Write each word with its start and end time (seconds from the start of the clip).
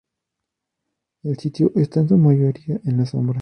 El 1.21 1.37
sitio 1.37 1.71
está 1.75 1.99
en 1.99 2.09
su 2.09 2.17
mayoría 2.17 2.81
en 2.85 2.97
la 2.97 3.05
sombra. 3.05 3.29